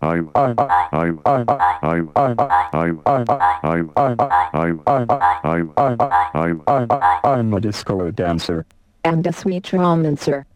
[0.00, 1.48] I'm I'm I'm I'm I'm
[1.84, 2.38] I'm I'm
[2.76, 5.72] I'm I'm I'm
[6.36, 6.90] I'm I'm
[7.24, 8.64] I'm a disco dancer
[9.04, 10.46] and a sweet romancer.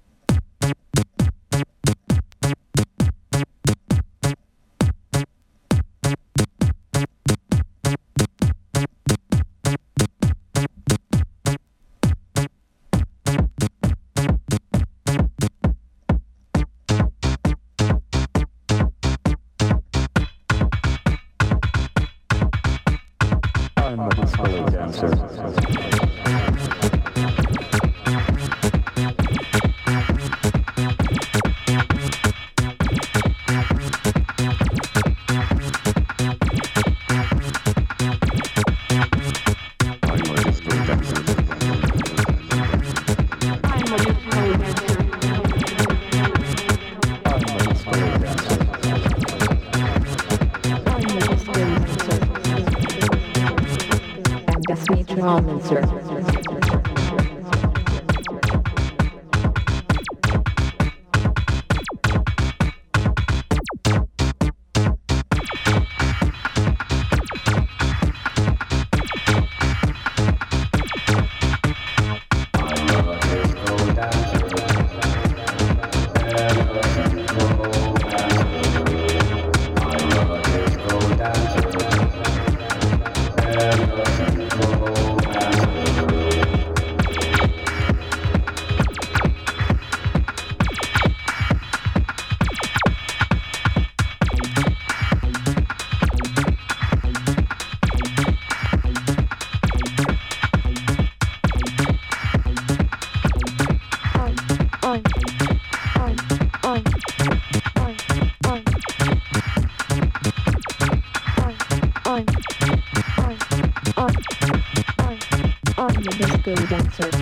[116.54, 117.21] Gay Dancer.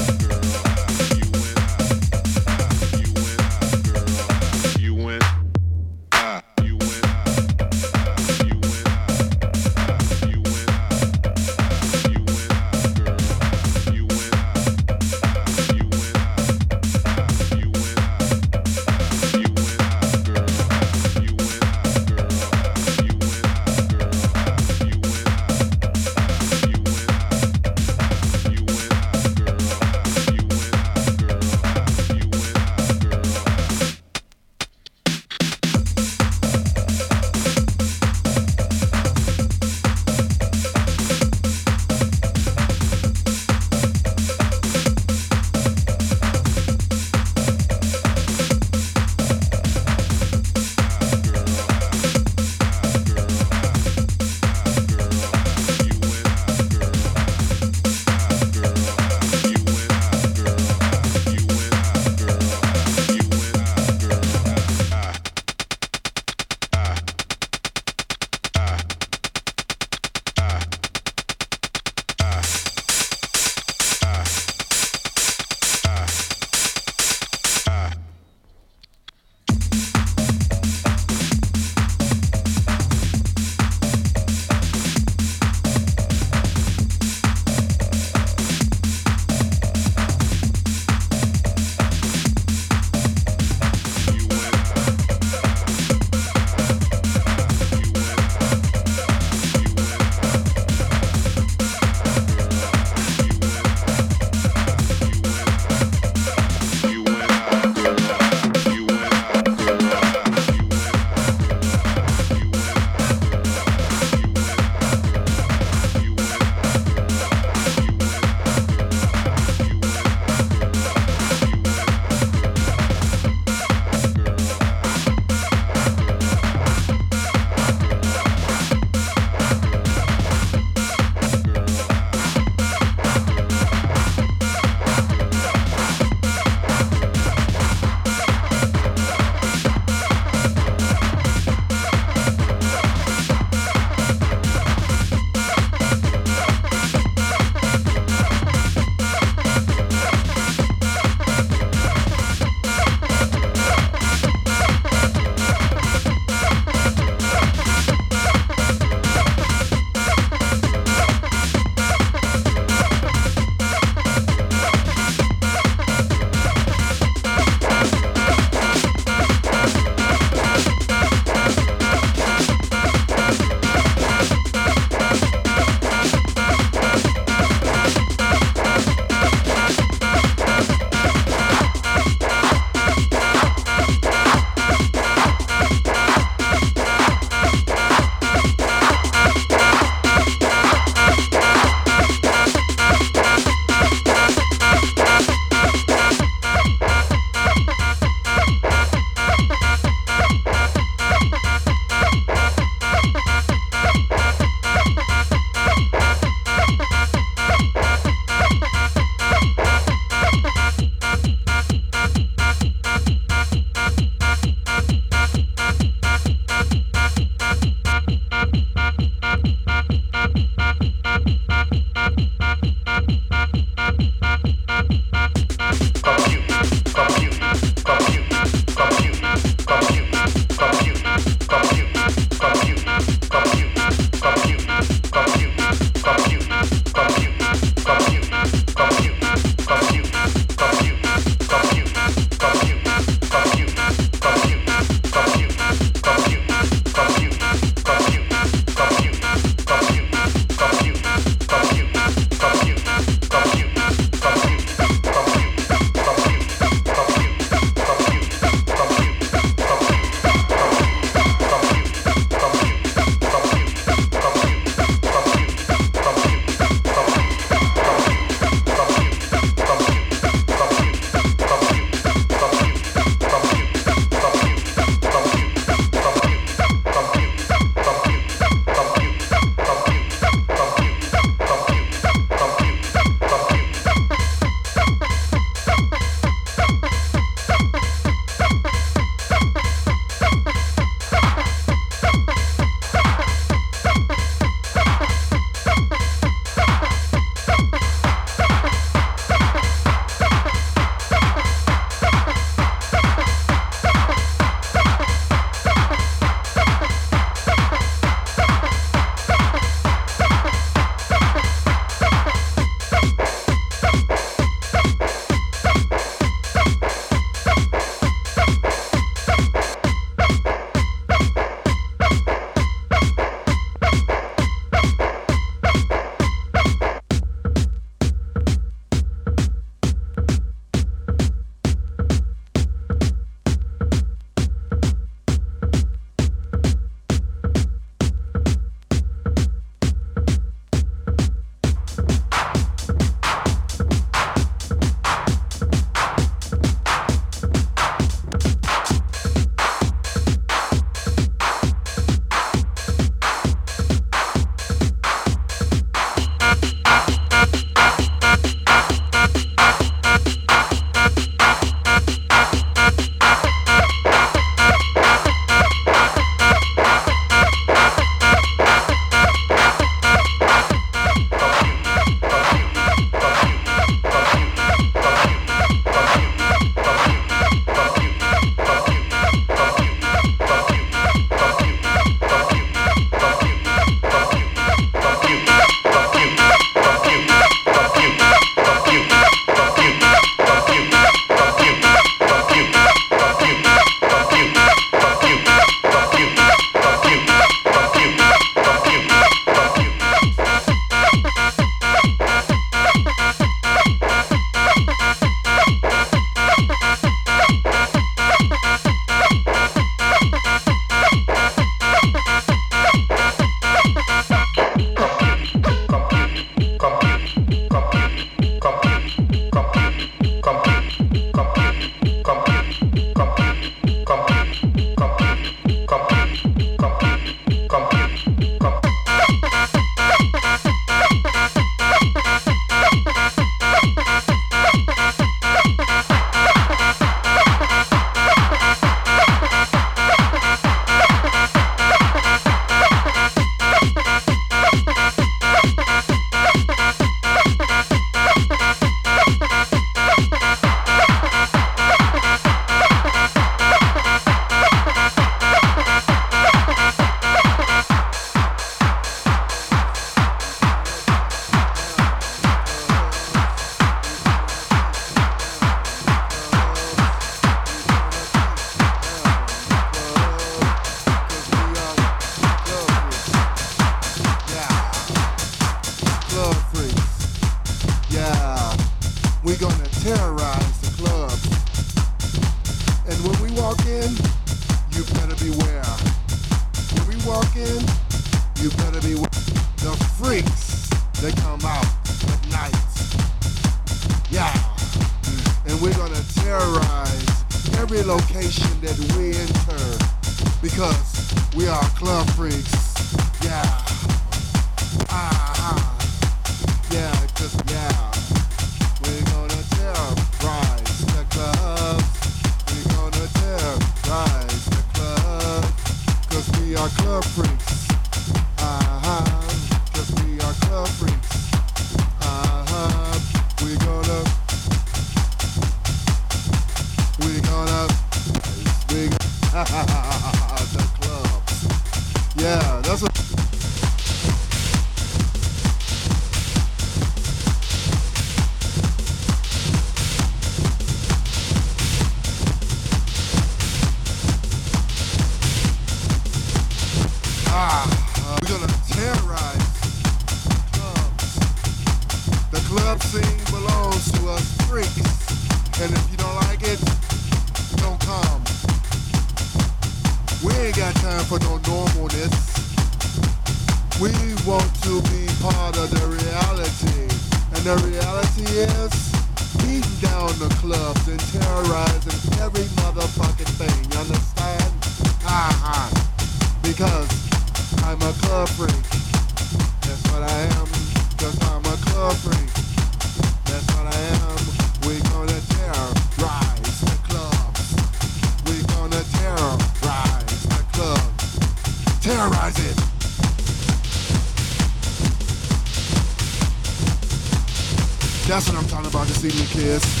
[599.61, 600.00] this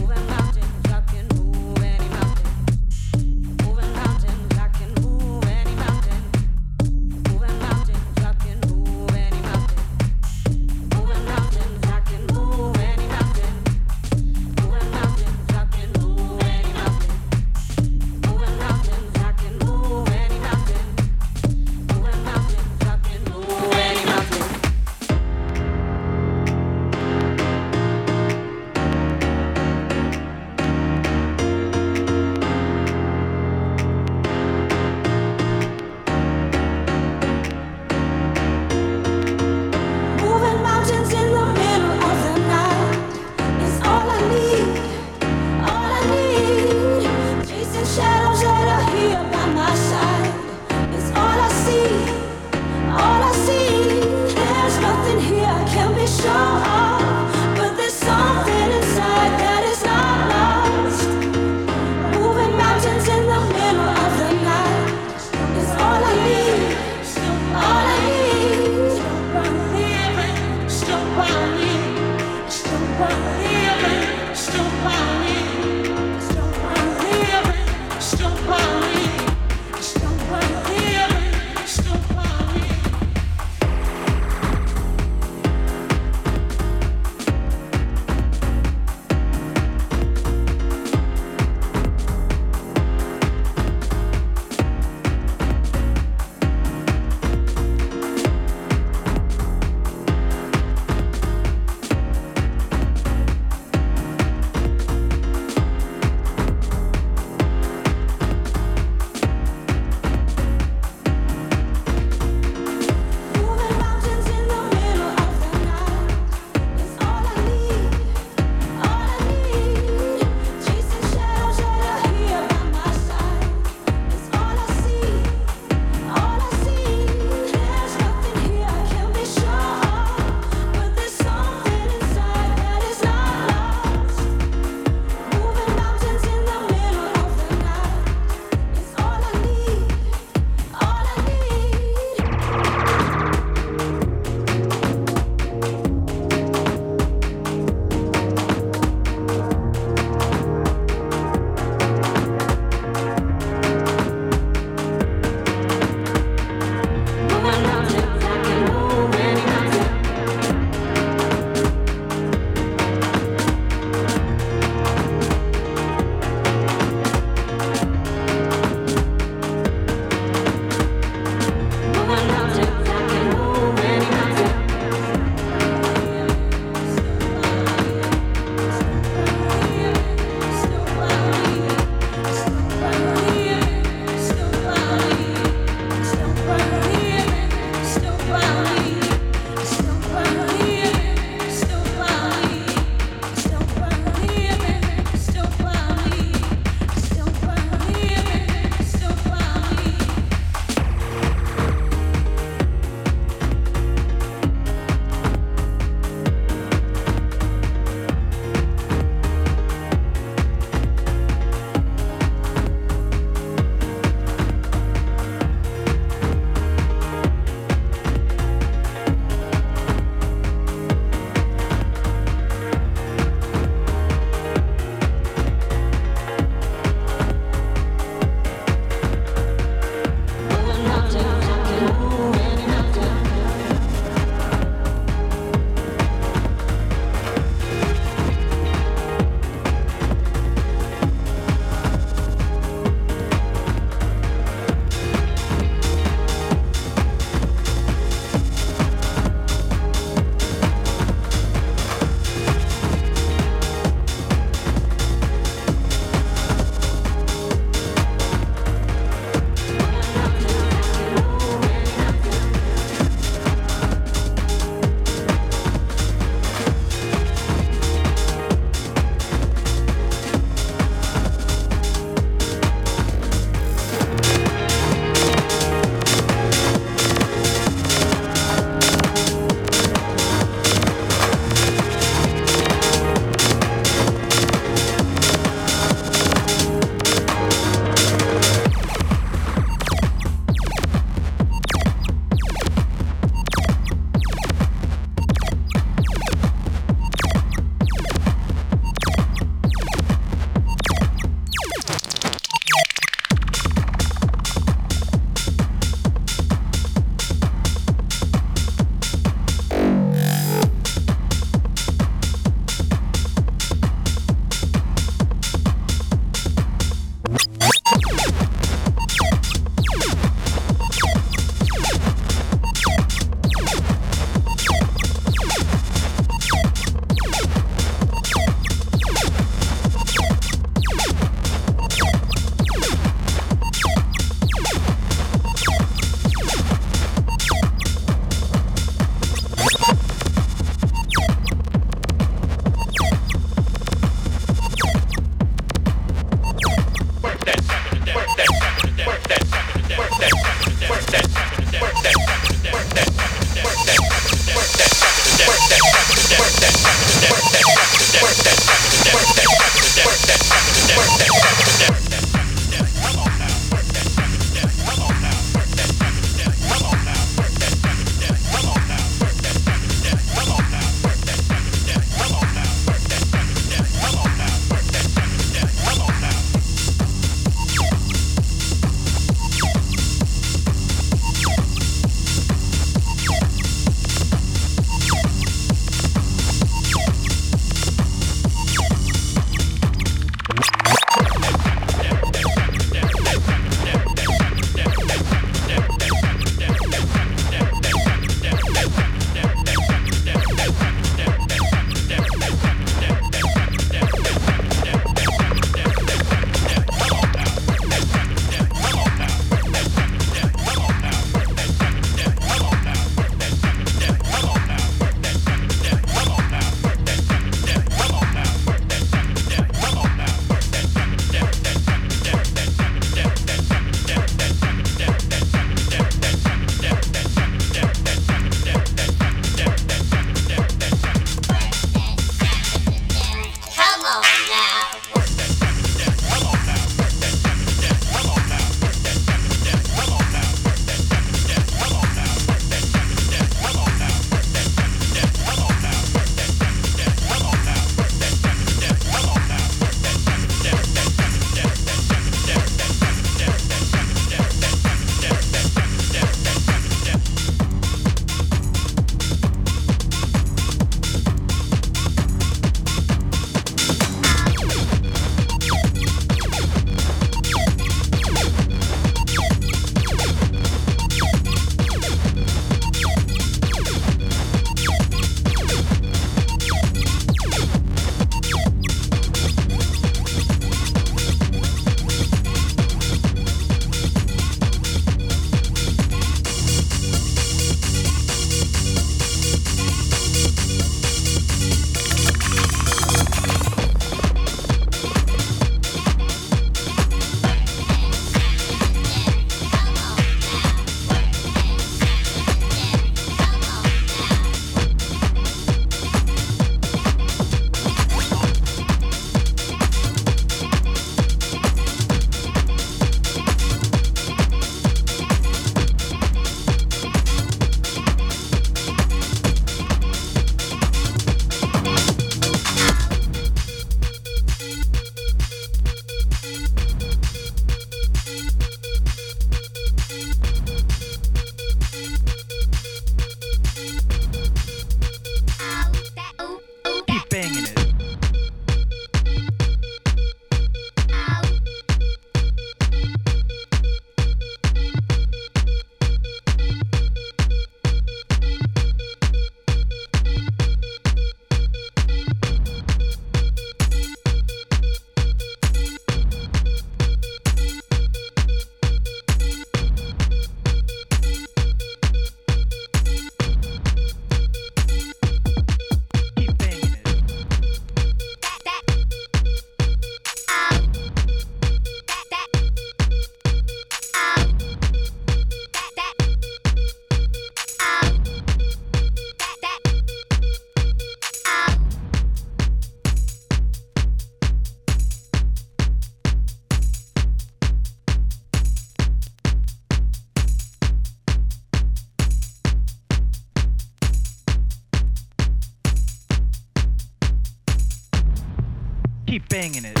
[599.61, 600.00] Keep banging it.